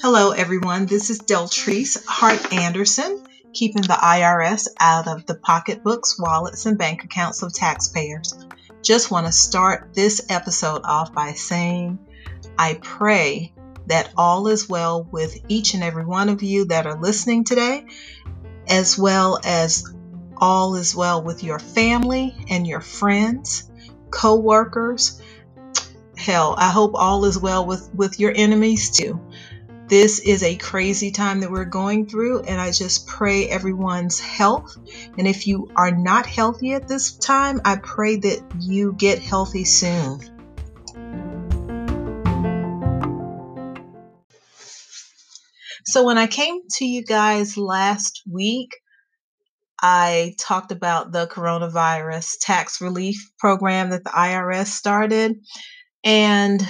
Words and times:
Hello, 0.00 0.32
everyone. 0.32 0.86
This 0.86 1.10
is 1.10 1.20
Deltrice 1.20 2.04
Hart 2.04 2.52
Anderson, 2.52 3.24
keeping 3.52 3.82
the 3.82 3.90
IRS 3.90 4.66
out 4.80 5.06
of 5.06 5.26
the 5.26 5.36
pocketbooks, 5.36 6.18
wallets, 6.18 6.66
and 6.66 6.76
bank 6.76 7.04
accounts 7.04 7.44
of 7.44 7.54
taxpayers. 7.54 8.34
Just 8.82 9.12
want 9.12 9.26
to 9.26 9.32
start 9.32 9.94
this 9.94 10.26
episode 10.28 10.80
off 10.82 11.12
by 11.12 11.34
saying 11.34 12.00
I 12.58 12.80
pray 12.82 13.54
that 13.86 14.10
all 14.16 14.48
is 14.48 14.68
well 14.68 15.04
with 15.04 15.38
each 15.46 15.74
and 15.74 15.84
every 15.84 16.04
one 16.04 16.28
of 16.28 16.42
you 16.42 16.64
that 16.64 16.88
are 16.88 17.00
listening 17.00 17.44
today, 17.44 17.86
as 18.68 18.98
well 18.98 19.38
as 19.44 19.84
all 20.36 20.74
is 20.74 20.96
well 20.96 21.22
with 21.22 21.44
your 21.44 21.60
family 21.60 22.34
and 22.50 22.66
your 22.66 22.80
friends, 22.80 23.70
co 24.12 24.36
workers. 24.36 25.20
Hell, 26.16 26.54
I 26.56 26.70
hope 26.70 26.92
all 26.94 27.24
is 27.24 27.38
well 27.38 27.66
with, 27.66 27.90
with 27.94 28.20
your 28.20 28.32
enemies 28.34 28.90
too. 28.90 29.20
This 29.88 30.20
is 30.20 30.42
a 30.42 30.56
crazy 30.56 31.10
time 31.10 31.40
that 31.40 31.50
we're 31.50 31.64
going 31.64 32.06
through, 32.06 32.42
and 32.42 32.60
I 32.60 32.70
just 32.70 33.06
pray 33.06 33.48
everyone's 33.48 34.20
health. 34.20 34.76
And 35.18 35.26
if 35.26 35.46
you 35.46 35.68
are 35.76 35.90
not 35.90 36.24
healthy 36.24 36.72
at 36.72 36.88
this 36.88 37.12
time, 37.16 37.60
I 37.64 37.76
pray 37.76 38.16
that 38.16 38.42
you 38.60 38.94
get 38.94 39.18
healthy 39.18 39.64
soon. 39.64 40.20
So, 45.84 46.04
when 46.04 46.16
I 46.16 46.26
came 46.26 46.60
to 46.76 46.86
you 46.86 47.04
guys 47.04 47.58
last 47.58 48.22
week, 48.30 48.70
I 49.82 50.36
talked 50.38 50.70
about 50.70 51.10
the 51.10 51.26
coronavirus 51.26 52.36
tax 52.40 52.80
relief 52.80 53.30
program 53.38 53.90
that 53.90 54.04
the 54.04 54.10
IRS 54.10 54.66
started. 54.66 55.40
And 56.04 56.66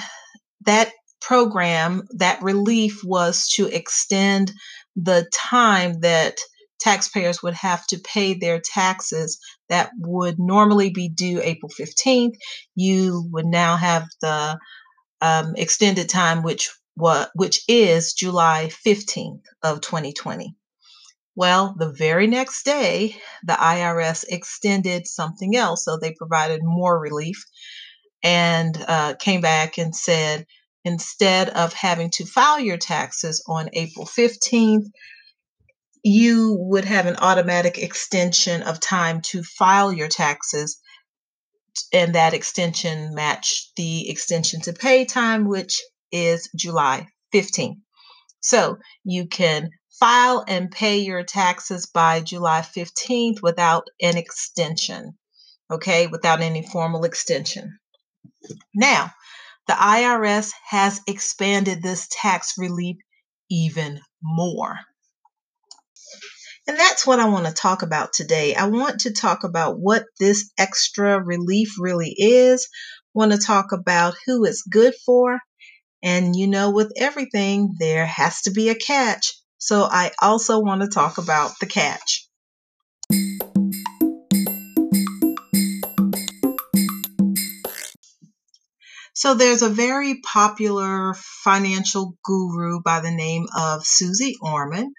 that 0.65 0.93
program, 1.21 2.05
that 2.17 2.43
relief 2.43 3.05
was 3.05 3.49
to 3.49 3.67
extend 3.67 4.53
the 4.97 5.29
time 5.33 6.01
that 6.01 6.39
taxpayers 6.81 7.43
would 7.43 7.55
have 7.55 7.87
to 7.87 7.99
pay 7.99 8.35
their 8.35 8.61
taxes 8.61 9.39
that 9.69 9.91
would 9.99 10.39
normally 10.39 10.91
be 10.91 11.09
due 11.09 11.41
April 11.43 11.71
15th. 11.71 12.35
You 12.75 13.29
would 13.31 13.47
now 13.47 13.77
have 13.77 14.09
the 14.21 14.59
um, 15.21 15.55
extended 15.57 16.09
time, 16.09 16.43
which 16.43 16.71
what 16.95 17.31
which 17.35 17.63
is 17.69 18.13
July 18.13 18.71
15th 18.85 19.43
of 19.63 19.81
2020. 19.81 20.55
Well, 21.35 21.75
the 21.79 21.91
very 21.91 22.27
next 22.27 22.65
day, 22.65 23.17
the 23.43 23.55
IRS 23.55 24.25
extended 24.29 25.07
something 25.07 25.57
else, 25.57 25.85
so 25.85 25.97
they 25.97 26.13
provided 26.13 26.61
more 26.63 26.99
relief 26.99 27.43
and 28.23 28.77
uh, 28.87 29.15
came 29.19 29.41
back 29.41 29.79
and 29.79 29.97
said 29.97 30.47
instead 30.85 31.49
of 31.51 31.73
having 31.73 32.11
to 32.11 32.27
file 32.27 32.61
your 32.61 32.77
taxes 32.77 33.43
on 33.49 33.71
April 33.73 34.07
15th, 34.07 34.87
you 36.03 36.57
would 36.59 36.85
have 36.85 37.07
an 37.07 37.17
automatic 37.17 37.79
extension 37.79 38.63
of 38.63 38.81
time 38.81 39.21
to 39.23 39.43
file 39.43 39.93
your 39.93 40.09
taxes. 40.09 40.79
And 41.93 42.15
that 42.15 42.35
extension 42.35 43.15
matched 43.15 43.75
the 43.77 44.11
extension 44.11 44.61
to 44.63 44.73
pay 44.73 45.05
time, 45.05 45.47
which 45.49 45.81
is 46.11 46.51
July 46.55 47.07
15th. 47.33 47.79
So 48.41 48.79
you 49.05 49.27
can 49.27 49.71
file 50.03 50.45
and 50.49 50.73
pay 50.73 50.99
your 50.99 51.23
taxes 51.23 51.87
by 51.87 52.21
July 52.21 52.61
15th 52.61 53.41
without 53.41 53.87
an 54.01 54.17
extension, 54.17 55.17
okay, 55.71 56.09
without 56.09 56.41
any 56.41 56.67
formal 56.67 57.05
extension. 57.05 57.79
Now, 58.75 59.13
the 59.69 59.75
IRS 59.75 60.51
has 60.69 61.01
expanded 61.07 61.83
this 61.83 62.09
tax 62.11 62.55
relief 62.59 62.97
even 63.49 64.01
more. 64.21 64.77
And 66.67 66.77
that's 66.77 67.07
what 67.07 67.21
I 67.21 67.29
want 67.29 67.47
to 67.47 67.53
talk 67.53 67.83
about 67.83 68.13
today. 68.13 68.57
I 68.57 68.67
want 68.67 69.03
to 69.03 69.13
talk 69.13 69.45
about 69.45 69.79
what 69.79 70.07
this 70.19 70.51
extra 70.59 71.23
relief 71.23 71.77
really 71.79 72.13
is. 72.19 72.67
I 73.07 73.11
want 73.15 73.31
to 73.31 73.39
talk 73.39 73.71
about 73.71 74.17
who 74.27 74.45
it's 74.47 74.63
good 74.63 74.95
for. 75.07 75.39
And 76.03 76.35
you 76.35 76.49
know, 76.49 76.73
with 76.73 76.93
everything, 76.97 77.77
there 77.79 78.05
has 78.05 78.43
to 78.43 78.51
be 78.51 78.69
a 78.69 78.75
catch. 78.75 79.33
So 79.65 79.85
I 79.85 80.11
also 80.21 80.59
want 80.59 80.83
to 80.83 80.89
talk 80.89 81.19
about 81.19 81.53
the 81.61 81.67
catch. 81.67 82.27
So 89.15 89.35
there's 89.35 89.63
a 89.63 89.69
very 89.69 90.21
popular 90.21 91.15
financial 91.45 92.17
guru 92.25 92.81
by 92.83 92.99
the 92.99 93.13
name 93.13 93.47
of 93.57 93.87
Suze 93.87 94.37
Orman. 94.43 94.95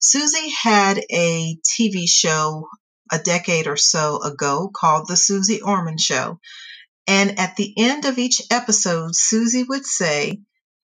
Suze 0.00 0.52
had 0.62 0.98
a 1.12 1.56
TV 1.78 2.08
show 2.08 2.66
a 3.12 3.20
decade 3.20 3.68
or 3.68 3.76
so 3.76 4.20
ago 4.20 4.68
called 4.74 5.06
The 5.06 5.16
Suze 5.16 5.62
Orman 5.62 5.96
Show. 5.96 6.40
And 7.06 7.38
at 7.38 7.54
the 7.54 7.72
end 7.78 8.04
of 8.04 8.18
each 8.18 8.42
episode, 8.50 9.14
Suze 9.14 9.64
would 9.68 9.86
say, 9.86 10.40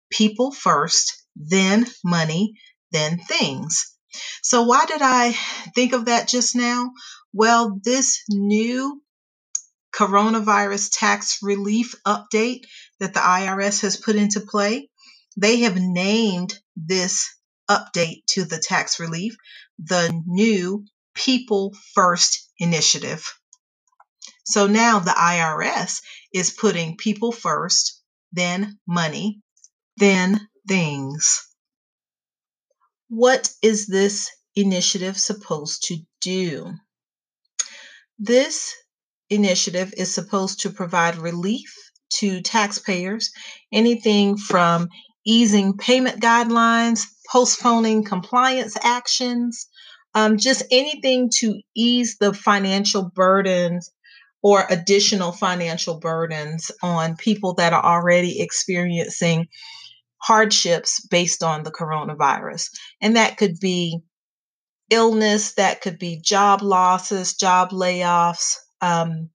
People 0.10 0.54
first, 0.54 1.22
then 1.36 1.86
money, 2.06 2.54
then 2.92 3.20
things. 3.20 3.96
So, 4.42 4.64
why 4.64 4.86
did 4.86 5.02
I 5.02 5.34
think 5.76 5.94
of 5.94 6.06
that 6.06 6.28
just 6.28 6.56
now? 6.56 6.92
Well, 7.34 7.80
this 7.84 8.24
new 8.30 9.02
coronavirus 9.94 10.90
tax 10.94 11.40
relief 11.42 11.96
update 12.06 12.62
that 13.00 13.14
the 13.14 13.20
IRS 13.20 13.82
has 13.82 13.98
put 13.98 14.16
into 14.16 14.40
play. 14.40 14.90
They 15.38 15.58
have 15.62 15.78
named 15.78 16.58
this 16.76 17.30
update 17.70 18.26
to 18.28 18.46
the 18.46 18.60
tax 18.60 19.00
relief 19.00 19.36
the 19.78 20.22
new 20.26 20.86
People 21.14 21.76
First 21.94 22.50
Initiative. 22.60 23.26
So 24.44 24.68
now 24.68 25.00
the 25.00 25.12
IRS 25.12 26.02
is 26.34 26.52
putting 26.52 26.98
people 26.98 27.32
first, 27.32 28.02
then 28.32 28.80
money, 28.88 29.42
then 29.98 30.48
things. 30.68 31.49
What 33.10 33.50
is 33.62 33.88
this 33.88 34.30
initiative 34.56 35.18
supposed 35.18 35.84
to 35.88 35.98
do? 36.22 36.74
This 38.20 38.74
initiative 39.30 39.94
is 39.98 40.14
supposed 40.14 40.62
to 40.62 40.70
provide 40.70 41.18
relief 41.18 41.74
to 42.16 42.42
taxpayers, 42.42 43.32
anything 43.72 44.38
from 44.38 44.90
easing 45.26 45.78
payment 45.78 46.22
guidelines, 46.22 47.06
postponing 47.32 48.04
compliance 48.04 48.78
actions, 48.84 49.68
um, 50.16 50.38
just 50.38 50.64
anything 50.72 51.30
to 51.40 51.62
ease 51.76 52.18
the 52.20 52.34
financial 52.34 53.12
burdens 53.14 53.92
or 54.42 54.66
additional 54.70 55.32
financial 55.32 56.00
burdens 56.00 56.72
on 56.82 57.16
people 57.18 57.54
that 57.56 57.74
are 57.74 57.84
already 57.84 58.42
experiencing 58.42 59.48
hardships 60.20 61.06
based 61.08 61.44
on 61.44 61.64
the 61.64 61.72
coronavirus. 61.72 62.70
And 63.02 63.16
that 63.16 63.38
could 63.38 63.60
be 63.60 64.02
illness, 64.90 65.54
that 65.54 65.82
could 65.82 66.00
be 66.00 66.20
job 66.20 66.62
losses, 66.62 67.36
job 67.36 67.72
layoffs, 67.72 68.56
um, 68.82 69.30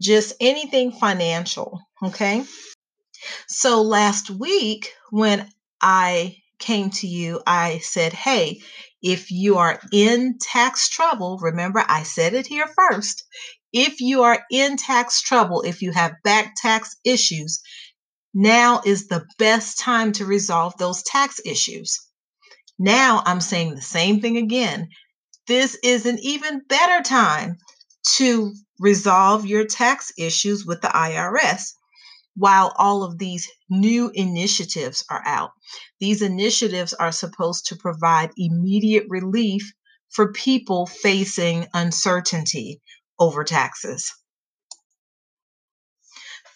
just 0.00 0.34
anything 0.40 0.92
financial. 0.92 1.80
Okay. 2.02 2.44
So 3.48 3.82
last 3.82 4.30
week, 4.30 4.92
when 5.10 5.48
I 5.80 6.36
came 6.58 6.90
to 6.90 7.06
you, 7.06 7.40
I 7.46 7.78
said, 7.78 8.12
Hey, 8.12 8.60
if 9.02 9.30
you 9.30 9.58
are 9.58 9.80
in 9.92 10.38
tax 10.38 10.88
trouble, 10.88 11.38
remember 11.40 11.84
I 11.86 12.02
said 12.02 12.34
it 12.34 12.46
here 12.46 12.68
first. 12.76 13.24
If 13.72 14.00
you 14.00 14.22
are 14.22 14.44
in 14.50 14.76
tax 14.76 15.20
trouble, 15.20 15.62
if 15.62 15.82
you 15.82 15.92
have 15.92 16.22
back 16.24 16.54
tax 16.56 16.96
issues, 17.04 17.60
now 18.38 18.82
is 18.84 19.06
the 19.06 19.24
best 19.38 19.78
time 19.78 20.12
to 20.12 20.26
resolve 20.26 20.74
those 20.76 21.02
tax 21.02 21.40
issues. 21.46 21.98
Now 22.78 23.22
I'm 23.24 23.40
saying 23.40 23.74
the 23.74 23.80
same 23.80 24.20
thing 24.20 24.36
again. 24.36 24.88
This 25.48 25.74
is 25.82 26.04
an 26.04 26.18
even 26.20 26.60
better 26.68 27.02
time 27.02 27.56
to 28.16 28.52
resolve 28.78 29.46
your 29.46 29.64
tax 29.64 30.12
issues 30.18 30.66
with 30.66 30.82
the 30.82 30.88
IRS 30.88 31.62
while 32.34 32.74
all 32.76 33.02
of 33.02 33.16
these 33.16 33.48
new 33.70 34.10
initiatives 34.12 35.02
are 35.08 35.22
out. 35.24 35.52
These 35.98 36.20
initiatives 36.20 36.92
are 36.92 37.12
supposed 37.12 37.64
to 37.68 37.76
provide 37.76 38.32
immediate 38.36 39.06
relief 39.08 39.72
for 40.10 40.30
people 40.30 40.84
facing 40.84 41.68
uncertainty 41.72 42.82
over 43.18 43.44
taxes. 43.44 44.12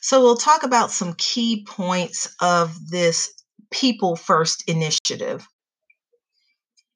So, 0.03 0.23
we'll 0.23 0.37
talk 0.37 0.63
about 0.63 0.91
some 0.91 1.15
key 1.15 1.65
points 1.69 2.35
of 2.41 2.89
this 2.89 3.33
People 3.71 4.17
First 4.17 4.65
initiative. 4.67 5.47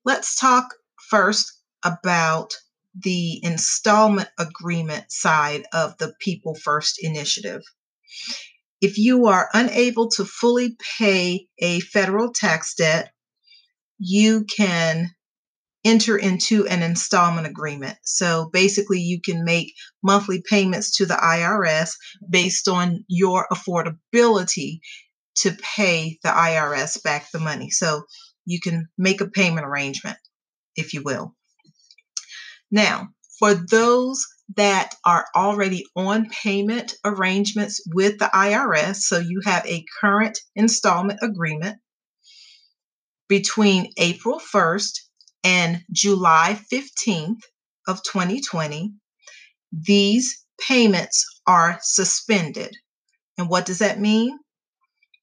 Let's 0.05 0.37
talk 0.37 0.75
first 1.11 1.53
about 1.85 2.55
the 2.99 3.45
installment 3.45 4.29
agreement 4.39 5.13
side 5.13 5.65
of 5.73 5.97
the 5.99 6.15
People 6.19 6.55
First 6.55 6.99
initiative. 7.03 7.63
If 8.81 8.99
you 8.99 9.27
are 9.27 9.51
unable 9.53 10.09
to 10.13 10.25
fully 10.25 10.77
pay 10.99 11.47
a 11.59 11.81
federal 11.81 12.33
tax 12.33 12.75
debt, 12.75 13.13
you 13.99 14.45
can 14.45 15.15
enter 15.85 16.17
into 16.17 16.67
an 16.67 16.83
installment 16.83 17.47
agreement. 17.47 17.97
So 18.03 18.49
basically, 18.53 19.01
you 19.01 19.21
can 19.21 19.45
make 19.45 19.75
monthly 20.03 20.43
payments 20.49 20.97
to 20.97 21.07
the 21.07 21.15
IRS 21.15 21.91
based 22.29 22.69
on 22.69 23.05
your 23.09 23.47
affordability 23.53 24.81
to 25.37 25.57
pay 25.77 26.19
the 26.23 26.31
IRS 26.31 27.03
back 27.03 27.31
the 27.31 27.39
money. 27.39 27.71
So 27.71 28.05
you 28.47 28.61
can 28.61 28.89
make 28.97 29.21
a 29.21 29.29
payment 29.29 29.67
arrangement, 29.67 30.19
if 30.77 30.95
you 30.95 31.03
will. 31.03 31.35
Now, 32.71 33.09
for 33.39 33.55
those 33.55 34.25
that 34.57 34.95
are 35.05 35.27
already 35.35 35.85
on 35.97 36.29
payment 36.29 36.95
arrangements 37.05 37.83
with 37.93 38.19
the 38.19 38.31
IRS, 38.33 38.97
so 38.97 39.19
you 39.19 39.41
have 39.45 39.67
a 39.67 39.85
current 40.01 40.39
installment 40.55 41.21
agreement 41.23 41.79
between 43.29 43.91
April 43.97 44.39
1st 44.39 45.01
and 45.45 45.85
July 45.93 46.59
15th 46.73 47.43
of 47.87 48.03
2020, 48.03 48.95
these 49.73 50.45
payments 50.59 51.25
are 51.47 51.79
suspended. 51.83 52.75
And 53.37 53.49
what 53.49 53.67
does 53.67 53.81
that 53.81 54.01
mean? 54.01 54.39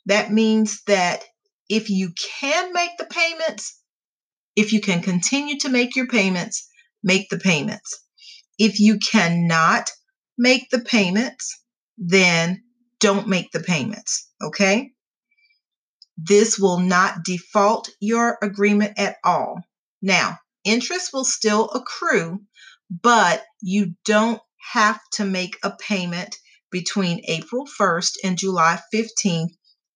That 0.05 0.31
means 0.31 0.81
that 0.87 1.23
if 1.69 1.89
you 1.89 2.13
can 2.39 2.73
make 2.73 2.91
the 2.97 3.05
payments, 3.05 3.79
if 4.55 4.73
you 4.73 4.81
can 4.81 5.01
continue 5.01 5.57
to 5.59 5.69
make 5.69 5.95
your 5.95 6.07
payments, 6.07 6.67
make 7.03 7.29
the 7.29 7.39
payments. 7.39 7.99
If 8.59 8.79
you 8.79 8.99
cannot 8.99 9.89
make 10.37 10.69
the 10.69 10.79
payments, 10.79 11.57
then 11.97 12.63
don't 12.99 13.27
make 13.27 13.51
the 13.51 13.61
payments. 13.61 14.29
Okay? 14.43 14.91
This 16.17 16.59
will 16.59 16.79
not 16.79 17.23
default 17.23 17.89
your 17.99 18.37
agreement 18.41 18.99
at 18.99 19.15
all. 19.23 19.61
Now, 20.01 20.39
interest 20.63 21.11
will 21.13 21.25
still 21.25 21.69
accrue, 21.69 22.41
but 22.89 23.43
you 23.61 23.95
don't 24.05 24.41
have 24.73 24.99
to 25.13 25.25
make 25.25 25.57
a 25.63 25.71
payment 25.71 26.37
between 26.71 27.23
April 27.27 27.67
1st 27.79 28.17
and 28.23 28.37
July 28.37 28.79
15th 28.93 29.51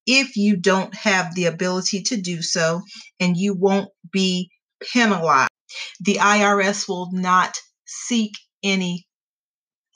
if 0.06 0.36
you 0.36 0.56
don't 0.56 0.94
have 0.94 1.34
the 1.34 1.46
ability 1.46 2.02
to 2.02 2.16
do 2.16 2.40
so, 2.40 2.82
and 3.18 3.36
you 3.36 3.54
won't 3.54 3.90
be 4.12 4.50
penalized. 4.92 5.50
The 6.00 6.16
IRS 6.16 6.88
will 6.88 7.10
not 7.12 7.58
seek 7.86 8.32
any 8.62 9.06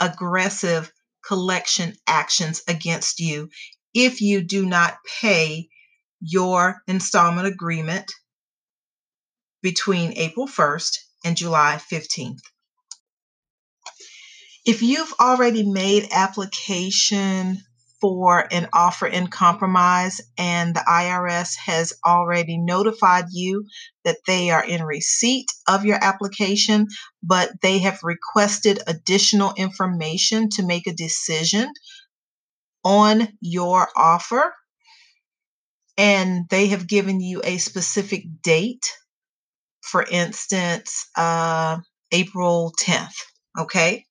aggressive 0.01 0.91
collection 1.25 1.95
actions 2.07 2.63
against 2.67 3.21
you 3.21 3.51
if 3.95 4.21
you 4.21 4.43
do 4.43 4.67
not 4.67 4.97
pay 5.21 5.69
your 6.21 6.83
installment 6.87 7.47
agreement 7.47 8.13
between 9.63 10.13
April 10.17 10.47
1st 10.47 10.99
and 11.25 11.37
July 11.37 11.81
15th. 11.91 12.41
If 14.65 14.83
you've 14.83 15.15
already 15.21 15.69
made 15.69 16.09
application 16.13 17.59
for 18.01 18.47
an 18.51 18.69
offer 18.73 19.07
in 19.07 19.27
compromise 19.27 20.21
and 20.39 20.75
the 20.75 20.85
IRS 20.89 21.57
has 21.57 21.93
already 22.05 22.57
notified 22.57 23.27
you 23.31 23.67
that 24.05 24.17
they 24.27 24.51
are 24.51 24.65
in 24.65 24.83
receipt 24.83 25.49
of 25.69 25.85
your 25.85 26.03
application, 26.03 26.87
but 27.23 27.51
they 27.61 27.79
have 27.81 28.01
requested 28.03 28.81
additional 28.87 29.53
information 29.57 30.49
to 30.49 30.65
make 30.65 30.87
a 30.87 30.95
decision 30.95 31.71
on 32.83 33.29
your 33.41 33.89
offer, 33.95 34.55
and 35.99 36.49
they 36.49 36.69
have 36.69 36.89
given 36.89 37.21
you 37.21 37.43
a 37.45 37.59
specific 37.59 38.25
date 38.43 38.87
for 39.91 40.05
instance, 40.05 41.07
uh, 41.17 41.79
April 42.13 42.73
10th. 42.81 43.15
Okay. 43.59 44.07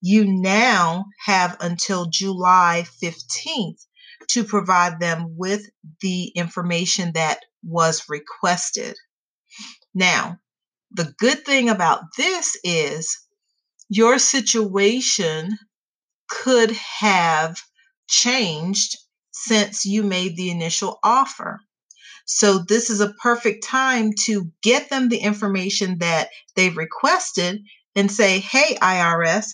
You 0.00 0.24
now 0.26 1.06
have 1.24 1.56
until 1.60 2.06
July 2.06 2.84
15th 3.02 3.86
to 4.30 4.44
provide 4.44 4.98
them 5.00 5.36
with 5.36 5.66
the 6.00 6.32
information 6.34 7.12
that 7.14 7.40
was 7.62 8.08
requested. 8.08 8.96
Now, 9.94 10.38
the 10.90 11.14
good 11.18 11.44
thing 11.44 11.68
about 11.68 12.02
this 12.16 12.56
is 12.64 13.16
your 13.88 14.18
situation 14.18 15.58
could 16.28 16.72
have 16.72 17.60
changed 18.08 18.96
since 19.32 19.84
you 19.84 20.02
made 20.02 20.36
the 20.36 20.50
initial 20.50 20.98
offer. 21.02 21.60
So 22.34 22.58
this 22.66 22.88
is 22.88 23.00
a 23.00 23.12
perfect 23.22 23.62
time 23.62 24.12
to 24.24 24.50
get 24.62 24.88
them 24.88 25.10
the 25.10 25.18
information 25.18 25.98
that 25.98 26.30
they've 26.56 26.76
requested 26.76 27.62
and 27.94 28.10
say, 28.10 28.38
hey, 28.40 28.78
IRS, 28.80 29.48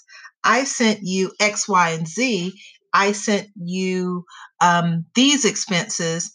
I 0.45 0.63
sent 0.63 1.01
you 1.03 1.33
X, 1.41 1.69
Y, 1.69 1.91
and 1.91 2.07
Z. 2.07 2.53
I 2.95 3.13
sent 3.13 3.49
you 3.57 4.25
um, 4.61 5.07
these 5.17 5.45
expenses 5.45 6.33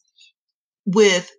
with 0.86 1.32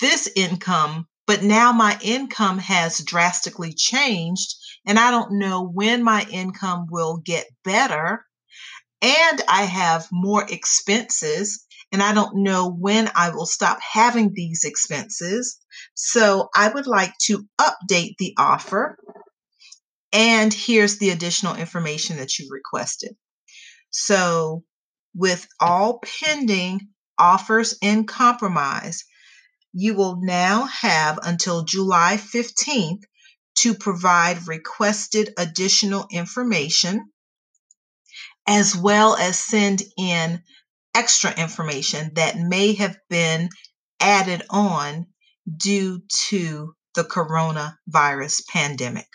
this 0.00 0.28
income, 0.34 1.06
but 1.28 1.44
now 1.44 1.70
my 1.70 1.96
income 2.02 2.58
has 2.58 2.98
drastically 2.98 3.72
changed, 3.72 4.56
and 4.84 4.98
I 4.98 5.12
don't 5.12 5.38
know 5.38 5.62
when 5.62 6.02
my 6.02 6.26
income 6.32 6.86
will 6.90 7.18
get 7.18 7.46
better. 7.62 8.24
And 9.02 9.40
I 9.48 9.62
have 9.62 10.08
more 10.10 10.44
expenses 10.50 11.64
and 11.92 12.02
I 12.02 12.12
don't 12.12 12.42
know 12.42 12.70
when 12.70 13.10
I 13.14 13.30
will 13.30 13.46
stop 13.46 13.78
having 13.80 14.32
these 14.32 14.64
expenses. 14.64 15.58
So 15.94 16.48
I 16.54 16.68
would 16.68 16.86
like 16.86 17.14
to 17.22 17.46
update 17.60 18.16
the 18.18 18.34
offer. 18.38 18.98
And 20.12 20.52
here's 20.52 20.98
the 20.98 21.10
additional 21.10 21.56
information 21.56 22.16
that 22.16 22.38
you 22.38 22.48
requested. 22.50 23.16
So, 23.90 24.64
with 25.14 25.46
all 25.60 26.00
pending 26.22 26.88
offers 27.18 27.76
in 27.82 28.06
compromise, 28.06 29.04
you 29.72 29.94
will 29.94 30.18
now 30.22 30.64
have 30.64 31.18
until 31.22 31.64
July 31.64 32.16
15th 32.16 33.02
to 33.56 33.74
provide 33.74 34.46
requested 34.46 35.32
additional 35.36 36.06
information 36.10 37.10
as 38.46 38.74
well 38.74 39.14
as 39.16 39.38
send 39.38 39.82
in 39.98 40.42
extra 40.94 41.32
information 41.32 42.12
that 42.14 42.36
may 42.36 42.74
have 42.74 42.96
been 43.08 43.48
added 44.00 44.42
on 44.50 45.06
due 45.56 46.02
to 46.28 46.74
the 46.94 47.04
coronavirus 47.04 48.46
pandemic. 48.48 49.06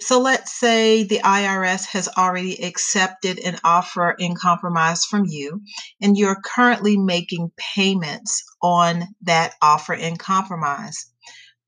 So 0.00 0.20
let's 0.20 0.52
say 0.52 1.04
the 1.04 1.20
IRS 1.20 1.86
has 1.86 2.08
already 2.08 2.62
accepted 2.64 3.38
an 3.38 3.58
offer 3.62 4.10
in 4.18 4.34
compromise 4.34 5.04
from 5.04 5.24
you, 5.26 5.62
and 6.00 6.18
you're 6.18 6.40
currently 6.44 6.96
making 6.96 7.52
payments 7.56 8.42
on 8.60 9.04
that 9.22 9.54
offer 9.62 9.94
in 9.94 10.16
compromise. 10.16 11.06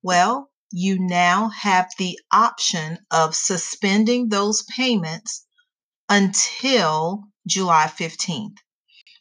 Well, 0.02 0.50
you 0.70 0.98
now 0.98 1.48
have 1.50 1.90
the 1.98 2.18
option 2.32 2.98
of 3.10 3.34
suspending 3.34 4.28
those 4.28 4.62
payments 4.64 5.46
until 6.08 7.24
July 7.46 7.86
15th. 7.86 8.56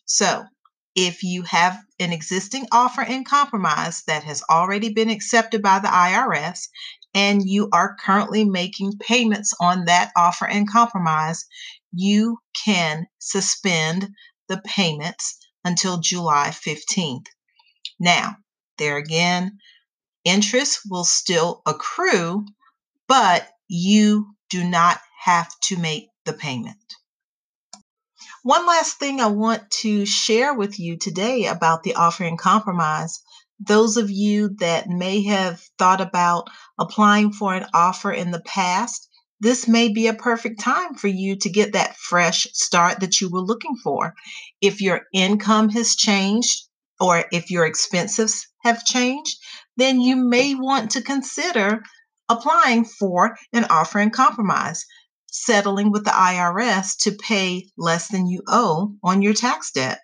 So, 0.08 0.46
if 0.96 1.22
you 1.22 1.44
have 1.44 1.78
an 2.00 2.14
existing 2.14 2.66
offer 2.72 3.02
in 3.02 3.26
compromise 3.26 4.04
that 4.08 4.24
has 4.24 4.42
already 4.50 4.94
been 4.94 5.10
accepted 5.10 5.62
by 5.62 5.80
the 5.80 5.90
IRS 5.90 6.70
and 7.14 7.48
you 7.48 7.70
are 7.74 7.98
currently 8.00 8.46
making 8.46 8.94
payments 9.00 9.54
on 9.60 9.86
that 9.86 10.12
offer 10.16 10.48
in 10.48 10.66
compromise, 10.66 11.46
you 11.92 12.38
can 12.66 13.06
suspend 13.20 14.10
the 14.48 14.62
payments 14.66 15.38
until 15.66 16.00
July 16.00 16.50
15th. 16.52 17.26
Now, 18.00 18.38
there 18.78 18.96
again, 18.96 19.60
interest 20.24 20.80
will 20.90 21.04
still 21.04 21.62
accrue, 21.66 22.46
but 23.08 23.50
you 23.68 24.36
do 24.50 24.64
not 24.64 25.02
have 25.20 25.50
to 25.64 25.78
make 25.78 26.08
the 26.24 26.34
payment. 26.34 26.97
One 28.48 28.66
last 28.66 28.98
thing 28.98 29.20
I 29.20 29.28
want 29.28 29.70
to 29.82 30.06
share 30.06 30.54
with 30.54 30.80
you 30.80 30.96
today 30.96 31.48
about 31.48 31.84
the 31.84 31.96
offer 31.96 32.24
in 32.24 32.38
compromise. 32.38 33.20
Those 33.60 33.98
of 33.98 34.10
you 34.10 34.56
that 34.60 34.88
may 34.88 35.22
have 35.24 35.62
thought 35.78 36.00
about 36.00 36.50
applying 36.80 37.34
for 37.34 37.54
an 37.56 37.66
offer 37.74 38.10
in 38.10 38.32
the 38.32 38.40
past, 38.40 39.10
this 39.42 39.68
may 39.68 39.90
be 39.92 40.08
a 40.08 40.14
perfect 40.14 40.62
time 40.62 40.96
for 40.96 41.10
you 41.10 41.36
to 41.40 41.50
get 41.50 41.74
that 41.74 41.98
fresh 41.98 42.48
start 42.54 43.02
that 43.02 43.20
you 43.20 43.30
were 43.30 43.42
looking 43.42 43.76
for. 43.84 44.14
If 44.62 44.80
your 44.80 45.02
income 45.14 45.68
has 45.72 45.98
changed 45.98 46.70
or 47.02 47.26
if 47.34 47.52
your 47.52 47.66
expenses 47.66 48.48
have 48.64 48.86
changed, 48.86 49.36
then 49.76 50.00
you 50.00 50.16
may 50.16 50.56
want 50.56 50.92
to 50.92 51.02
consider 51.02 51.84
applying 52.30 52.86
for 52.86 53.36
an 53.52 53.66
offer 53.66 54.00
in 54.00 54.10
compromise, 54.10 54.86
settling 55.44 55.92
with 55.92 56.04
the 56.04 56.12
IRS 56.12 56.98
to 57.00 57.12
pay 57.12 57.68
less 57.78 58.08
than 58.10 58.28
you 58.28 58.42
owe 58.48 58.96
on 59.04 59.22
your 59.22 59.34
tax 59.34 59.72
debt. 59.72 60.00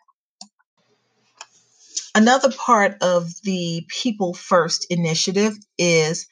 Another 2.15 2.51
part 2.51 2.97
of 3.01 3.29
the 3.43 3.85
People 3.89 4.33
First 4.33 4.85
initiative 4.89 5.53
is 5.77 6.27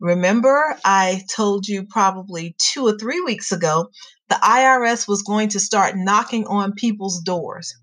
remember, 0.00 0.76
I 0.84 1.22
told 1.34 1.68
you 1.68 1.86
probably 1.86 2.56
two 2.58 2.86
or 2.86 2.98
three 2.98 3.20
weeks 3.20 3.52
ago 3.52 3.90
the 4.28 4.36
IRS 4.36 5.06
was 5.08 5.22
going 5.22 5.50
to 5.50 5.60
start 5.60 5.96
knocking 5.96 6.46
on 6.46 6.72
people's 6.72 7.20
doors. 7.20 7.74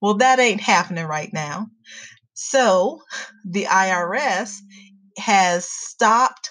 Well, 0.00 0.14
that 0.18 0.38
ain't 0.38 0.60
happening 0.60 1.04
right 1.04 1.30
now. 1.32 1.68
So 2.34 3.00
the 3.44 3.64
IRS 3.64 4.56
has 5.18 5.68
stopped 5.68 6.50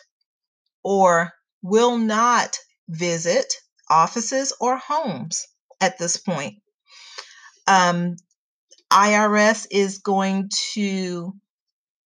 or 0.84 1.32
will 1.62 1.98
not 1.98 2.58
visit 2.88 3.54
offices 3.90 4.54
or 4.60 4.78
homes 4.78 5.48
at 5.82 5.98
this 5.98 6.18
point. 6.18 6.56
Um, 7.68 8.16
IRS 8.92 9.68
is 9.72 10.00
going 10.00 10.50
to 10.74 11.34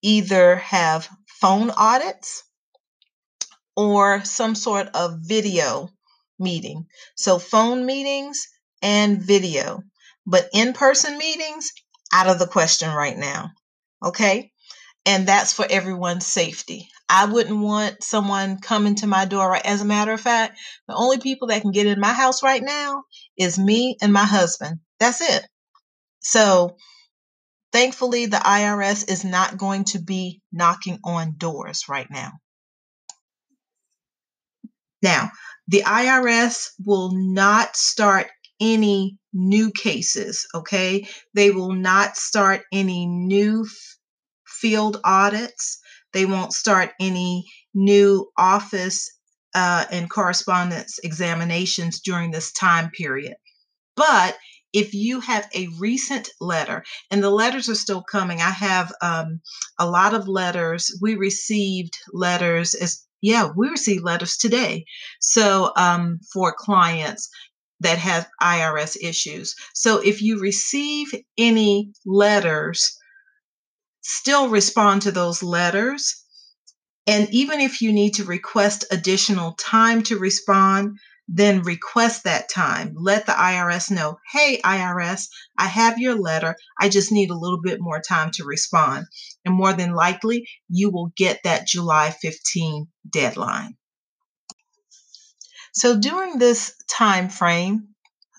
either 0.02 0.56
have 0.56 1.08
phone 1.40 1.70
audits 1.70 2.44
or 3.76 4.24
some 4.24 4.54
sort 4.54 4.88
of 4.94 5.18
video 5.22 5.88
meeting. 6.38 6.86
So, 7.16 7.38
phone 7.38 7.84
meetings 7.86 8.48
and 8.82 9.20
video, 9.20 9.82
but 10.26 10.48
in 10.52 10.72
person 10.72 11.18
meetings, 11.18 11.72
out 12.12 12.28
of 12.28 12.38
the 12.38 12.46
question 12.46 12.90
right 12.92 13.16
now. 13.16 13.50
Okay. 14.02 14.52
And 15.08 15.26
that's 15.26 15.54
for 15.54 15.66
everyone's 15.68 16.26
safety. 16.26 16.86
I 17.08 17.24
wouldn't 17.24 17.58
want 17.58 18.04
someone 18.04 18.58
coming 18.60 18.94
to 18.96 19.06
my 19.06 19.24
door. 19.24 19.56
As 19.56 19.80
a 19.80 19.86
matter 19.86 20.12
of 20.12 20.20
fact, 20.20 20.58
the 20.86 20.94
only 20.94 21.16
people 21.16 21.48
that 21.48 21.62
can 21.62 21.70
get 21.70 21.86
in 21.86 21.98
my 21.98 22.12
house 22.12 22.42
right 22.42 22.62
now 22.62 23.04
is 23.38 23.58
me 23.58 23.96
and 24.02 24.12
my 24.12 24.26
husband. 24.26 24.80
That's 25.00 25.22
it. 25.22 25.48
So 26.20 26.76
thankfully, 27.72 28.26
the 28.26 28.36
IRS 28.36 29.10
is 29.10 29.24
not 29.24 29.56
going 29.56 29.84
to 29.84 29.98
be 29.98 30.42
knocking 30.52 30.98
on 31.02 31.36
doors 31.38 31.84
right 31.88 32.10
now. 32.10 32.32
Now, 35.00 35.30
the 35.68 35.84
IRS 35.86 36.68
will 36.84 37.12
not 37.14 37.76
start 37.76 38.26
any 38.60 39.16
new 39.32 39.70
cases, 39.70 40.46
okay? 40.54 41.08
They 41.32 41.50
will 41.50 41.72
not 41.72 42.18
start 42.18 42.64
any 42.74 43.06
new 43.06 43.66
field 44.60 45.00
audits. 45.04 45.78
They 46.12 46.26
won't 46.26 46.52
start 46.52 46.92
any 47.00 47.44
new 47.74 48.30
office 48.36 49.10
uh, 49.54 49.84
and 49.90 50.10
correspondence 50.10 50.98
examinations 51.02 52.00
during 52.00 52.30
this 52.30 52.52
time 52.52 52.90
period. 52.90 53.34
But 53.96 54.36
if 54.72 54.94
you 54.94 55.20
have 55.20 55.48
a 55.54 55.68
recent 55.78 56.28
letter, 56.40 56.84
and 57.10 57.22
the 57.22 57.30
letters 57.30 57.68
are 57.68 57.74
still 57.74 58.02
coming, 58.02 58.40
I 58.40 58.50
have 58.50 58.92
um, 59.00 59.40
a 59.78 59.88
lot 59.88 60.14
of 60.14 60.28
letters. 60.28 60.96
We 61.00 61.14
received 61.14 61.98
letters 62.12 62.74
as 62.74 63.04
yeah, 63.20 63.48
we 63.56 63.68
receive 63.68 64.02
letters 64.02 64.36
today. 64.36 64.84
So 65.20 65.72
um, 65.76 66.20
for 66.32 66.54
clients 66.56 67.28
that 67.80 67.98
have 67.98 68.28
IRS 68.40 68.96
issues. 69.02 69.54
So 69.74 69.98
if 69.98 70.22
you 70.22 70.38
receive 70.38 71.12
any 71.36 71.90
letters, 72.06 72.97
still 74.08 74.48
respond 74.48 75.02
to 75.02 75.12
those 75.12 75.42
letters. 75.42 76.24
And 77.06 77.28
even 77.30 77.60
if 77.60 77.82
you 77.82 77.92
need 77.92 78.14
to 78.14 78.24
request 78.24 78.86
additional 78.90 79.52
time 79.52 80.02
to 80.04 80.18
respond, 80.18 80.98
then 81.28 81.60
request 81.60 82.24
that 82.24 82.48
time. 82.48 82.94
Let 82.96 83.26
the 83.26 83.32
IRS 83.32 83.90
know, 83.90 84.16
hey, 84.32 84.60
IRS, 84.64 85.28
I 85.58 85.66
have 85.66 85.98
your 85.98 86.14
letter. 86.14 86.56
I 86.80 86.88
just 86.88 87.12
need 87.12 87.28
a 87.28 87.38
little 87.38 87.60
bit 87.62 87.80
more 87.80 88.00
time 88.00 88.30
to 88.34 88.44
respond. 88.44 89.04
And 89.44 89.54
more 89.54 89.74
than 89.74 89.92
likely, 89.92 90.48
you 90.70 90.90
will 90.90 91.12
get 91.14 91.40
that 91.44 91.66
July 91.66 92.10
15 92.10 92.88
deadline. 93.10 93.76
So 95.74 96.00
during 96.00 96.38
this 96.38 96.74
time 96.90 97.28
frame 97.28 97.88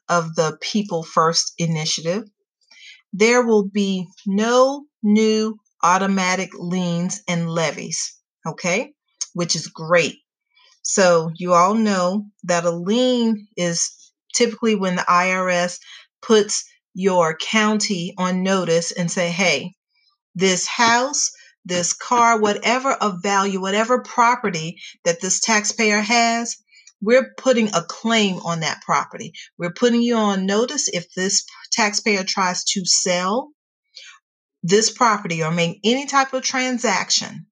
of 0.07 0.33
the 0.33 0.57
People 0.61 1.03
First 1.03 1.53
initiative, 1.59 2.23
there 3.13 3.45
will 3.45 3.67
be 3.67 4.07
no 4.25 4.85
new 5.03 5.57
automatic 5.83 6.51
liens 6.53 7.21
and 7.27 7.49
levies, 7.49 8.15
okay? 8.47 8.93
Which 9.33 9.55
is 9.55 9.67
great 9.67 10.17
so 10.83 11.31
you 11.35 11.53
all 11.53 11.75
know 11.75 12.25
that 12.43 12.65
a 12.65 12.71
lien 12.71 13.47
is 13.55 13.91
typically 14.33 14.75
when 14.75 14.95
the 14.95 15.03
IRS 15.03 15.79
puts 16.21 16.63
your 16.93 17.37
county 17.37 18.13
on 18.17 18.43
notice 18.43 18.91
and 18.91 19.11
say, 19.11 19.29
hey, 19.29 19.75
this 20.35 20.65
house, 20.67 21.31
this 21.65 21.93
car, 21.93 22.39
whatever 22.39 22.91
of 22.91 23.21
value, 23.21 23.61
whatever 23.61 24.01
property 24.01 24.77
that 25.05 25.21
this 25.21 25.39
taxpayer 25.39 25.99
has, 25.99 26.57
we're 27.01 27.33
putting 27.37 27.69
a 27.69 27.83
claim 27.87 28.37
on 28.37 28.61
that 28.61 28.81
property. 28.81 29.33
We're 29.57 29.73
putting 29.73 30.01
you 30.01 30.15
on 30.15 30.45
notice 30.45 30.89
if 30.89 31.13
this 31.13 31.45
taxpayer 31.71 32.23
tries 32.23 32.63
to 32.65 32.85
sell 32.85 33.51
this 34.63 34.91
property 34.91 35.43
or 35.43 35.51
make 35.51 35.79
any 35.83 36.05
type 36.05 36.33
of 36.33 36.43
transaction, 36.43 37.47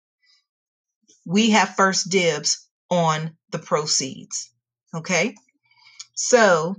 we 1.25 1.51
have 1.51 1.75
first 1.75 2.09
dibs 2.09 2.67
on 2.89 3.37
the 3.51 3.59
proceeds. 3.59 4.51
Okay. 4.93 5.35
So 6.15 6.75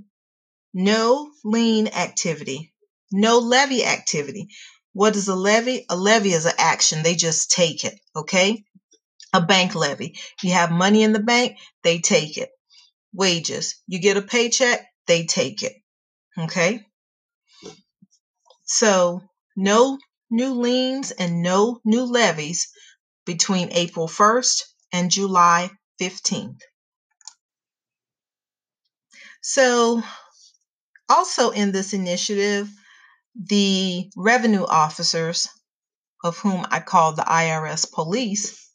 no 0.75 1.30
lien 1.44 1.88
activity, 1.88 2.72
no 3.12 3.38
levy 3.38 3.84
activity. 3.84 4.48
What 4.92 5.16
is 5.16 5.28
a 5.28 5.34
levy? 5.34 5.87
A 5.88 5.96
levy 5.96 6.32
is 6.32 6.44
an 6.44 6.52
action. 6.58 7.02
They 7.02 7.14
just 7.14 7.50
take 7.50 7.84
it. 7.84 7.98
Okay. 8.16 8.64
A 9.32 9.40
bank 9.40 9.75
levy. 9.75 10.18
You 10.42 10.52
have 10.52 10.70
money 10.70 11.02
in 11.02 11.12
the 11.12 11.20
bank, 11.20 11.58
they 11.84 11.98
take 11.98 12.38
it. 12.38 12.50
Wages. 13.12 13.77
You 13.87 14.00
get 14.00 14.17
a 14.17 14.23
paycheck, 14.23 14.87
they 15.07 15.27
take 15.27 15.62
it. 15.62 15.75
Okay. 16.38 16.85
So 18.65 19.23
no 19.57 19.99
new 20.31 20.55
liens 20.55 21.11
and 21.11 21.43
no 21.43 21.81
new 21.85 22.05
levies 22.05 22.69
between 23.25 23.73
April 23.73 24.09
1st 24.09 24.62
and 24.93 25.11
July 25.11 25.71
15th. 26.00 26.61
So, 29.43 30.03
also 31.09 31.50
in 31.50 31.73
this 31.73 31.93
initiative, 31.93 32.69
the 33.35 34.11
revenue 34.17 34.65
officers, 34.65 35.49
of 36.25 36.37
whom 36.38 36.67
I 36.71 36.81
call 36.81 37.12
the 37.12 37.23
IRS 37.23 37.91
police, 37.91 38.71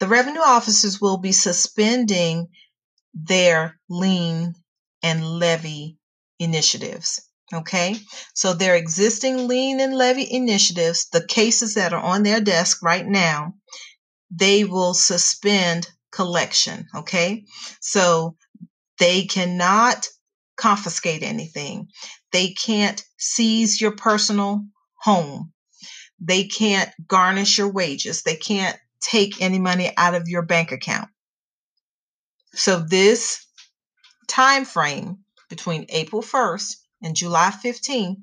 the 0.00 0.08
revenue 0.08 0.40
officers 0.40 1.00
will 1.00 1.18
be 1.18 1.32
suspending 1.32 2.48
their 3.16 3.78
lien 3.88 4.54
and 5.02 5.24
levy 5.24 5.98
initiatives. 6.38 7.22
Okay, 7.54 7.96
so 8.34 8.52
their 8.52 8.74
existing 8.74 9.46
lien 9.46 9.80
and 9.80 9.94
levy 9.94 10.26
initiatives, 10.30 11.08
the 11.12 11.24
cases 11.24 11.74
that 11.74 11.92
are 11.92 12.02
on 12.02 12.24
their 12.24 12.40
desk 12.40 12.82
right 12.82 13.06
now, 13.06 13.54
they 14.30 14.64
will 14.64 14.94
suspend 14.94 15.86
collection. 16.16 16.86
Okay. 16.94 17.44
So 17.80 18.36
they 18.98 19.24
cannot 19.24 20.08
confiscate 20.56 21.22
anything. 21.22 21.88
They 22.32 22.48
can't 22.54 23.04
seize 23.18 23.80
your 23.80 23.92
personal 23.92 24.64
home. 25.00 25.52
They 26.18 26.44
can't 26.44 26.90
garnish 27.06 27.58
your 27.58 27.70
wages. 27.70 28.22
They 28.22 28.36
can't 28.36 28.76
take 29.00 29.40
any 29.40 29.58
money 29.58 29.92
out 29.96 30.14
of 30.14 30.28
your 30.28 30.42
bank 30.42 30.72
account. 30.72 31.08
So 32.56 32.80
this 32.80 33.46
time 34.28 34.64
frame 34.64 35.18
between 35.50 35.84
April 35.90 36.22
1st 36.22 36.76
and 37.02 37.14
July 37.14 37.50
15th, 37.50 38.22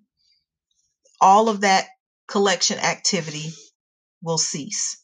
all 1.22 1.50
of 1.50 1.62
that 1.62 1.86
collection 2.28 2.80
activity 2.80 3.54
will 4.24 4.40
cease. 4.40 4.98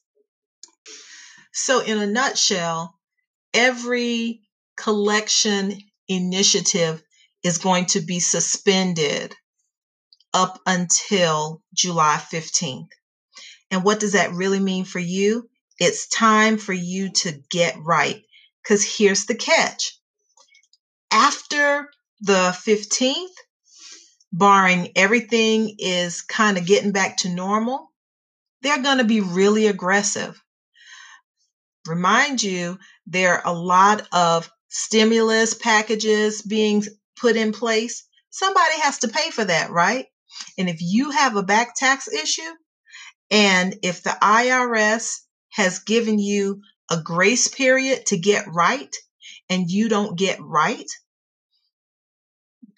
So, 1.53 1.81
in 1.81 1.99
a 1.99 2.07
nutshell, 2.07 2.95
every 3.53 4.41
collection 4.75 5.77
initiative 6.07 7.03
is 7.43 7.59
going 7.59 7.85
to 7.87 8.01
be 8.01 8.19
suspended 8.19 9.35
up 10.33 10.59
until 10.65 11.61
July 11.73 12.19
15th. 12.31 12.89
And 13.69 13.83
what 13.83 13.99
does 13.99 14.13
that 14.13 14.33
really 14.33 14.59
mean 14.59 14.85
for 14.85 14.99
you? 14.99 15.49
It's 15.79 16.07
time 16.07 16.57
for 16.57 16.73
you 16.73 17.11
to 17.11 17.39
get 17.51 17.77
right. 17.79 18.23
Because 18.63 18.83
here's 18.97 19.25
the 19.25 19.35
catch 19.35 19.97
after 21.11 21.89
the 22.21 22.55
15th, 22.67 23.33
barring 24.31 24.91
everything 24.95 25.75
is 25.79 26.21
kind 26.21 26.57
of 26.57 26.67
getting 26.67 26.91
back 26.91 27.17
to 27.17 27.29
normal, 27.29 27.91
they're 28.61 28.83
going 28.83 28.99
to 28.99 29.05
be 29.05 29.21
really 29.21 29.67
aggressive 29.67 30.39
remind 31.89 32.41
you 32.43 32.77
there 33.07 33.35
are 33.35 33.53
a 33.53 33.57
lot 33.57 34.07
of 34.13 34.49
stimulus 34.69 35.53
packages 35.53 36.41
being 36.41 36.83
put 37.19 37.35
in 37.35 37.51
place. 37.51 38.05
Somebody 38.29 38.79
has 38.81 38.99
to 38.99 39.07
pay 39.07 39.31
for 39.31 39.43
that, 39.43 39.71
right? 39.71 40.05
And 40.57 40.69
if 40.69 40.77
you 40.79 41.09
have 41.11 41.35
a 41.35 41.43
back 41.43 41.75
tax 41.75 42.07
issue, 42.07 42.53
and 43.31 43.75
if 43.81 44.03
the 44.03 44.15
IRS 44.21 45.17
has 45.49 45.79
given 45.79 46.19
you 46.19 46.61
a 46.89 47.01
grace 47.01 47.47
period 47.47 48.05
to 48.07 48.17
get 48.17 48.45
right 48.47 48.95
and 49.49 49.69
you 49.69 49.89
don't 49.89 50.17
get 50.17 50.39
right, 50.41 50.89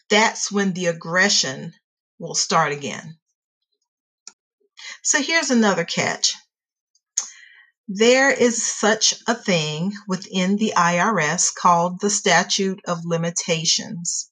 that's 0.10 0.52
when 0.52 0.74
the 0.74 0.88
aggression 0.88 1.74
will 2.20 2.36
start 2.36 2.72
again. 2.72 3.18
So 5.04 5.22
here's 5.22 5.50
another 5.50 5.86
catch. 5.86 6.34
There 7.88 8.32
is 8.32 8.66
such 8.66 9.14
a 9.28 9.36
thing 9.36 9.94
within 10.08 10.58
the 10.58 10.74
IRS 10.76 11.54
called 11.54 12.00
the 12.00 12.10
statute 12.10 12.80
of 12.86 13.06
limitations. 13.06 14.30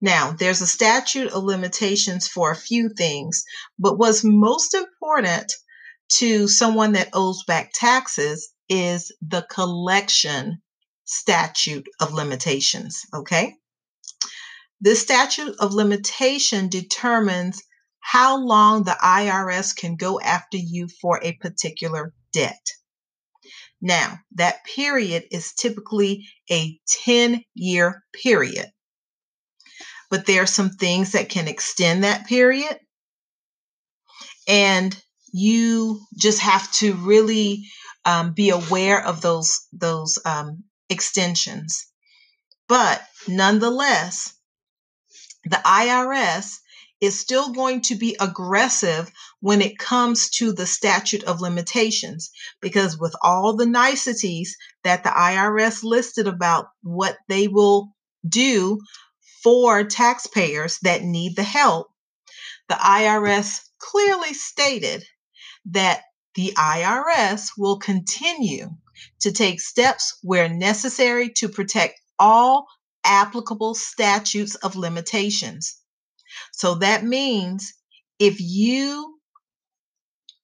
Now, 0.00 0.32
there's 0.32 0.60
a 0.60 0.66
statute 0.66 1.32
of 1.32 1.44
limitations 1.44 2.28
for 2.28 2.50
a 2.50 2.56
few 2.56 2.88
things, 2.88 3.44
but 3.78 3.98
what's 3.98 4.22
most 4.22 4.74
important 4.74 5.52
to 6.14 6.46
someone 6.48 6.92
that 6.92 7.10
owes 7.12 7.42
back 7.44 7.72
taxes 7.74 8.50
is 8.68 9.12
the 9.20 9.46
collection 9.50 10.60
statute 11.04 11.86
of 12.00 12.12
limitations. 12.12 13.02
Okay. 13.14 13.54
This 14.80 15.00
statute 15.00 15.56
of 15.58 15.74
limitation 15.74 16.68
determines 16.68 17.62
how 18.00 18.38
long 18.38 18.84
the 18.84 18.96
IRS 19.02 19.74
can 19.74 19.96
go 19.96 20.20
after 20.20 20.56
you 20.56 20.88
for 21.00 21.20
a 21.22 21.32
particular 21.34 22.14
debt. 22.32 22.64
Now, 23.80 24.18
that 24.36 24.64
period 24.64 25.24
is 25.30 25.52
typically 25.52 26.26
a 26.50 26.78
10 27.04 27.42
year 27.54 28.04
period 28.12 28.70
but 30.10 30.26
there 30.26 30.42
are 30.42 30.46
some 30.46 30.70
things 30.70 31.12
that 31.12 31.28
can 31.28 31.48
extend 31.48 32.04
that 32.04 32.26
period. 32.26 32.78
And 34.46 34.96
you 35.32 36.00
just 36.16 36.40
have 36.40 36.72
to 36.74 36.94
really 36.94 37.66
um, 38.08 38.32
be 38.32 38.48
aware 38.48 39.04
of 39.04 39.20
those 39.20 39.66
those 39.70 40.18
um, 40.24 40.64
extensions. 40.88 41.86
But 42.66 43.02
nonetheless, 43.28 44.32
the 45.44 45.60
IRS 45.64 46.56
is 47.02 47.20
still 47.20 47.52
going 47.52 47.82
to 47.82 47.94
be 47.94 48.16
aggressive 48.18 49.10
when 49.40 49.60
it 49.60 49.78
comes 49.78 50.30
to 50.30 50.52
the 50.52 50.66
statute 50.66 51.22
of 51.24 51.42
limitations 51.42 52.30
because 52.62 52.98
with 52.98 53.14
all 53.22 53.54
the 53.54 53.66
niceties 53.66 54.56
that 54.84 55.04
the 55.04 55.10
IRS 55.10 55.84
listed 55.84 56.26
about 56.26 56.68
what 56.82 57.16
they 57.28 57.46
will 57.46 57.94
do 58.26 58.80
for 59.42 59.84
taxpayers 59.84 60.78
that 60.80 61.02
need 61.02 61.36
the 61.36 61.44
help, 61.44 61.88
the 62.68 62.74
IRS 62.74 63.60
clearly 63.78 64.32
stated 64.32 65.04
that 65.66 66.02
the 66.38 66.52
IRS 66.56 67.50
will 67.58 67.80
continue 67.80 68.68
to 69.18 69.32
take 69.32 69.60
steps 69.60 70.16
where 70.22 70.48
necessary 70.48 71.30
to 71.30 71.48
protect 71.48 72.00
all 72.16 72.68
applicable 73.04 73.74
statutes 73.74 74.54
of 74.54 74.76
limitations. 74.76 75.80
So 76.52 76.76
that 76.76 77.02
means 77.02 77.74
if 78.20 78.40
you 78.40 79.18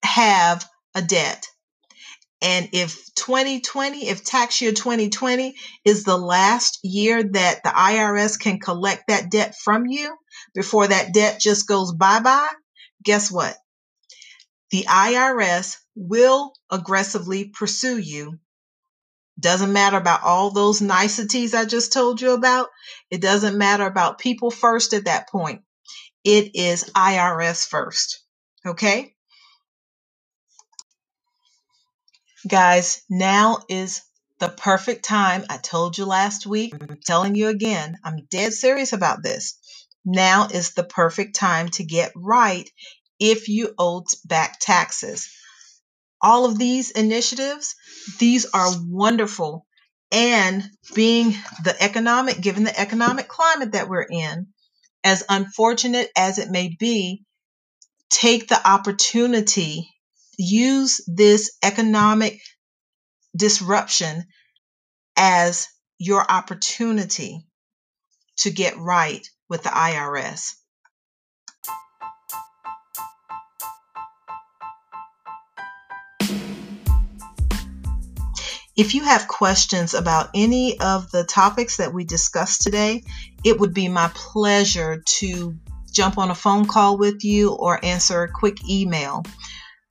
have 0.04 0.68
a 0.96 1.02
debt 1.02 1.46
and 2.42 2.70
if 2.72 3.14
2020, 3.14 4.08
if 4.08 4.24
tax 4.24 4.60
year 4.60 4.72
2020 4.72 5.54
is 5.84 6.02
the 6.02 6.18
last 6.18 6.80
year 6.82 7.22
that 7.22 7.62
the 7.62 7.70
IRS 7.70 8.36
can 8.40 8.58
collect 8.58 9.04
that 9.06 9.30
debt 9.30 9.54
from 9.62 9.86
you 9.86 10.16
before 10.54 10.88
that 10.88 11.14
debt 11.14 11.38
just 11.40 11.68
goes 11.68 11.92
bye 11.92 12.18
bye, 12.18 12.50
guess 13.04 13.30
what? 13.30 13.56
The 14.72 14.86
IRS 14.88 15.76
will 15.96 16.54
aggressively 16.70 17.46
pursue 17.46 17.98
you. 17.98 18.38
Doesn't 19.40 19.72
matter 19.72 19.98
about 19.98 20.24
all 20.24 20.50
those 20.50 20.82
niceties 20.82 21.54
I 21.54 21.64
just 21.66 21.92
told 21.92 22.20
you 22.20 22.32
about. 22.32 22.68
It 23.10 23.20
doesn't 23.22 23.58
matter 23.58 23.86
about 23.86 24.18
people 24.18 24.50
first 24.50 24.94
at 24.94 25.06
that 25.06 25.28
point. 25.30 25.62
It 26.24 26.56
is 26.56 26.84
IRS 26.96 27.68
first. 27.68 28.22
Okay? 28.66 29.14
Guys, 32.48 33.02
now 33.10 33.60
is 33.70 34.02
the 34.40 34.50
perfect 34.50 35.04
time. 35.06 35.44
I 35.50 35.58
told 35.58 35.98
you 35.98 36.06
last 36.06 36.46
week, 36.46 36.74
I'm 36.74 36.98
telling 37.06 37.36
you 37.36 37.48
again, 37.48 37.98
I'm 38.04 38.26
dead 38.30 38.52
serious 38.52 38.92
about 38.92 39.22
this. 39.22 39.58
Now 40.04 40.48
is 40.52 40.74
the 40.74 40.84
perfect 40.84 41.36
time 41.36 41.70
to 41.70 41.84
get 41.84 42.12
right 42.16 42.70
if 43.20 43.48
you 43.48 43.74
owe 43.78 44.04
back 44.26 44.58
taxes. 44.60 45.30
All 46.24 46.46
of 46.46 46.58
these 46.58 46.90
initiatives, 46.90 47.74
these 48.18 48.46
are 48.46 48.70
wonderful. 48.88 49.66
And 50.10 50.64
being 50.94 51.32
the 51.64 51.76
economic, 51.80 52.40
given 52.40 52.64
the 52.64 52.80
economic 52.80 53.28
climate 53.28 53.72
that 53.72 53.88
we're 53.88 54.06
in, 54.10 54.46
as 55.04 55.22
unfortunate 55.28 56.10
as 56.16 56.38
it 56.38 56.50
may 56.50 56.74
be, 56.78 57.24
take 58.08 58.48
the 58.48 58.68
opportunity 58.68 59.90
use 60.38 61.00
this 61.06 61.56
economic 61.62 62.40
disruption 63.36 64.24
as 65.16 65.68
your 65.98 66.28
opportunity 66.28 67.46
to 68.38 68.50
get 68.50 68.78
right 68.78 69.28
with 69.48 69.62
the 69.62 69.68
IRS. 69.68 70.54
If 78.76 78.94
you 78.94 79.04
have 79.04 79.28
questions 79.28 79.94
about 79.94 80.30
any 80.34 80.80
of 80.80 81.12
the 81.12 81.22
topics 81.22 81.76
that 81.76 81.94
we 81.94 82.04
discussed 82.04 82.62
today, 82.62 83.04
it 83.44 83.60
would 83.60 83.72
be 83.72 83.86
my 83.86 84.10
pleasure 84.14 85.00
to 85.20 85.54
jump 85.92 86.18
on 86.18 86.30
a 86.30 86.34
phone 86.34 86.66
call 86.66 86.98
with 86.98 87.24
you 87.24 87.52
or 87.52 87.84
answer 87.84 88.24
a 88.24 88.32
quick 88.32 88.68
email. 88.68 89.22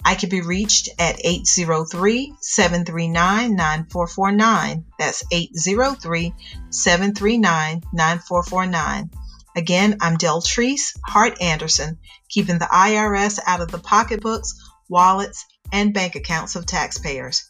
I 0.03 0.15
can 0.15 0.27
be 0.27 0.41
reached 0.41 0.89
at 0.99 1.17
803 1.23 2.33
739 2.41 3.55
9449. 3.55 4.85
That's 4.99 5.23
803 5.31 6.33
739 6.69 7.83
9449. 7.93 9.09
Again, 9.55 9.97
I'm 10.01 10.17
Deltrice 10.17 10.97
Hart 11.07 11.41
Anderson, 11.41 11.99
keeping 12.27 12.57
the 12.57 12.65
IRS 12.65 13.39
out 13.47 13.61
of 13.61 13.71
the 13.71 13.79
pocketbooks, 13.79 14.55
wallets, 14.89 15.45
and 15.71 15.93
bank 15.93 16.15
accounts 16.15 16.57
of 16.57 16.65
taxpayers. 16.65 17.49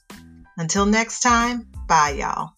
Until 0.58 0.86
next 0.86 1.22
time, 1.22 1.68
bye, 1.88 2.12
y'all. 2.12 2.54